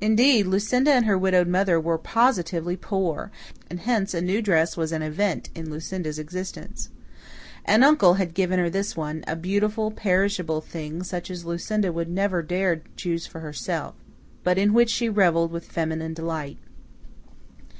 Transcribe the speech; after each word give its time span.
Indeed, 0.00 0.46
Lucinda 0.46 0.92
and 0.92 1.04
her 1.06 1.18
widowed 1.18 1.48
mother 1.48 1.80
were 1.80 1.98
positively 1.98 2.76
poor, 2.76 3.32
and 3.68 3.80
hence 3.80 4.14
a 4.14 4.20
new 4.20 4.40
dress 4.40 4.76
was 4.76 4.92
an 4.92 5.02
event 5.02 5.50
in 5.52 5.68
Lucinda's 5.68 6.16
existence. 6.16 6.90
An 7.64 7.82
uncle 7.82 8.14
had 8.14 8.34
given 8.34 8.60
her 8.60 8.70
this 8.70 8.96
one 8.96 9.24
a 9.26 9.34
beautiful, 9.34 9.90
perishable 9.90 10.60
thing, 10.60 11.02
such 11.02 11.28
as 11.28 11.44
Lucinda 11.44 11.92
would 11.92 12.08
never 12.08 12.40
have 12.42 12.46
dared 12.48 12.84
to 12.84 12.90
choose 12.94 13.26
for 13.26 13.40
herself, 13.40 13.96
but 14.44 14.58
in 14.58 14.72
which 14.74 14.90
she 14.90 15.08
revelled 15.08 15.50
with 15.50 15.64
feminine 15.64 16.14
delight. 16.14 16.58